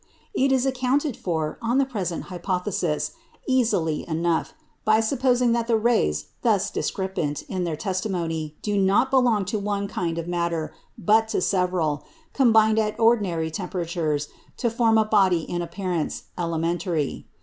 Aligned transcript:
It 0.33 0.51
is 0.51 0.65
accounted 0.65 1.15
for, 1.15 1.59
on 1.61 1.77
the 1.77 1.85
present 1.85 2.23
hypothesis, 2.23 3.11
easily 3.45 4.03
enough, 4.09 4.55
by 4.83 4.99
supposing 4.99 5.51
that 5.51 5.67
the 5.67 5.77
rays 5.77 6.29
thus 6.41 6.71
discrepant 6.71 7.43
in 7.43 7.65
their 7.65 7.75
testimony, 7.75 8.55
do 8.63 8.79
not 8.79 9.11
belong 9.11 9.45
to 9.45 9.59
one 9.59 9.87
kind 9.87 10.17
of 10.17 10.27
matter, 10.27 10.73
but 10.97 11.27
to 11.27 11.39
several, 11.39 12.03
combined 12.33 12.79
at 12.79 12.99
ordinary 12.99 13.51
temperatures 13.51 14.29
to 14.57 14.71
form 14.71 14.97
a 14.97 15.05
body 15.05 15.41
in 15.43 15.61
appearance 15.61 16.23
"elementary." 16.35 17.27